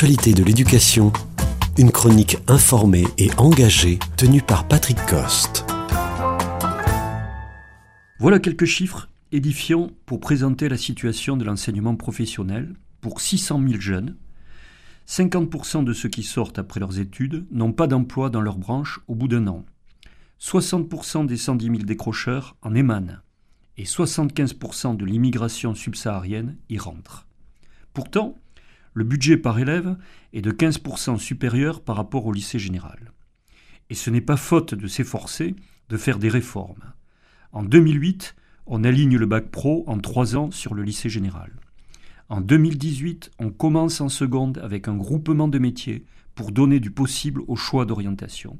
[0.00, 1.12] L'actualité de l'éducation,
[1.76, 5.66] une chronique informée et engagée tenue par Patrick Coste.
[8.18, 14.16] Voilà quelques chiffres édifiants pour présenter la situation de l'enseignement professionnel pour 600 000 jeunes.
[15.06, 19.14] 50% de ceux qui sortent après leurs études n'ont pas d'emploi dans leur branche au
[19.14, 19.66] bout d'un an.
[20.40, 23.18] 60% des 110 000 décrocheurs en émanent
[23.76, 27.26] et 75% de l'immigration subsaharienne y rentre.
[27.92, 28.38] Pourtant,
[28.92, 29.96] le budget par élève
[30.32, 33.12] est de 15% supérieur par rapport au lycée général.
[33.88, 35.54] Et ce n'est pas faute de s'efforcer
[35.88, 36.92] de faire des réformes.
[37.52, 41.52] En 2008, on aligne le bac pro en trois ans sur le lycée général.
[42.28, 46.04] En 2018, on commence en seconde avec un groupement de métiers
[46.36, 48.56] pour donner du possible au choix d'orientation.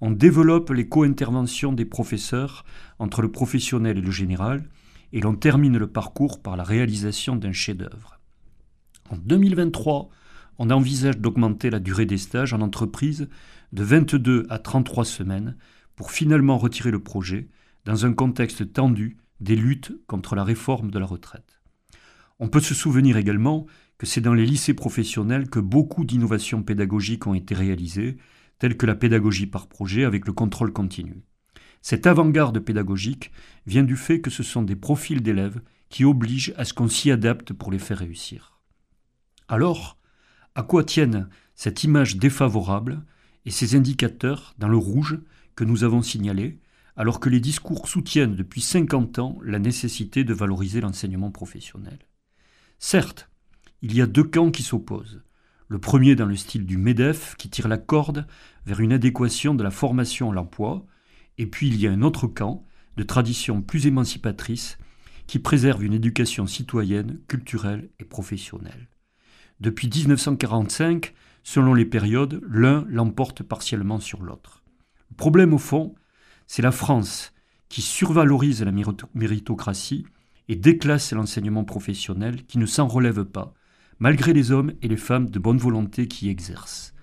[0.00, 2.64] On développe les co-interventions des professeurs
[2.98, 4.64] entre le professionnel et le général,
[5.12, 8.15] et l'on termine le parcours par la réalisation d'un chef-d'œuvre.
[9.10, 10.08] En 2023,
[10.58, 13.28] on envisage d'augmenter la durée des stages en entreprise
[13.72, 15.56] de 22 à 33 semaines
[15.94, 17.48] pour finalement retirer le projet
[17.84, 21.60] dans un contexte tendu des luttes contre la réforme de la retraite.
[22.40, 23.66] On peut se souvenir également
[23.98, 28.16] que c'est dans les lycées professionnels que beaucoup d'innovations pédagogiques ont été réalisées,
[28.58, 31.22] telles que la pédagogie par projet avec le contrôle continu.
[31.80, 33.30] Cette avant-garde pédagogique
[33.66, 37.10] vient du fait que ce sont des profils d'élèves qui obligent à ce qu'on s'y
[37.10, 38.55] adapte pour les faire réussir.
[39.48, 39.96] Alors,
[40.54, 43.02] à quoi tiennent cette image défavorable
[43.44, 45.18] et ces indicateurs dans le rouge
[45.54, 46.58] que nous avons signalés,
[46.96, 51.98] alors que les discours soutiennent depuis 50 ans la nécessité de valoriser l'enseignement professionnel?
[52.78, 53.30] Certes,
[53.82, 55.22] il y a deux camps qui s'opposent.
[55.68, 58.26] Le premier dans le style du MEDEF qui tire la corde
[58.66, 60.86] vers une adéquation de la formation à l'emploi,
[61.38, 62.64] et puis il y a un autre camp
[62.96, 64.78] de tradition plus émancipatrice
[65.26, 68.88] qui préserve une éducation citoyenne, culturelle et professionnelle.
[69.60, 74.62] Depuis 1945, selon les périodes, l'un l'emporte partiellement sur l'autre.
[75.10, 75.94] Le problème au fond,
[76.46, 77.32] c'est la France
[77.68, 78.72] qui survalorise la
[79.14, 80.04] méritocratie
[80.48, 83.54] et déclasse l'enseignement professionnel qui ne s'en relève pas,
[83.98, 86.94] malgré les hommes et les femmes de bonne volonté qui y exercent.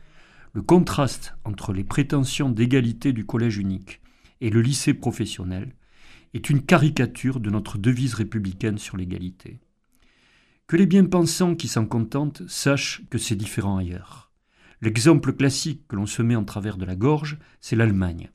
[0.53, 4.01] Le contraste entre les prétentions d'égalité du collège unique
[4.41, 5.73] et le lycée professionnel
[6.35, 9.59] est une caricature de notre devise républicaine sur l'égalité.
[10.73, 14.31] Que les bien-pensants qui s'en contentent sachent que c'est différent ailleurs.
[14.81, 18.31] L'exemple classique que l'on se met en travers de la gorge, c'est l'Allemagne.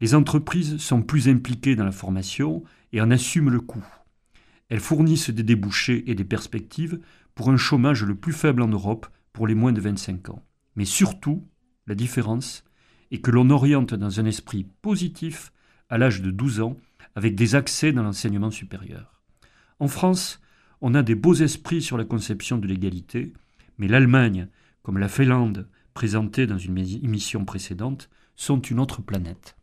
[0.00, 2.62] Les entreprises sont plus impliquées dans la formation
[2.92, 3.84] et en assument le coût.
[4.68, 7.00] Elles fournissent des débouchés et des perspectives
[7.34, 10.44] pour un chômage le plus faible en Europe pour les moins de 25 ans.
[10.76, 11.48] Mais surtout,
[11.88, 12.62] la différence
[13.10, 15.52] est que l'on oriente dans un esprit positif
[15.88, 16.76] à l'âge de 12 ans
[17.16, 19.20] avec des accès dans l'enseignement supérieur.
[19.80, 20.40] En France,
[20.80, 23.32] on a des beaux esprits sur la conception de l'égalité,
[23.78, 24.48] mais l'Allemagne,
[24.82, 29.56] comme la Finlande présentée dans une émission précédente, sont une autre planète.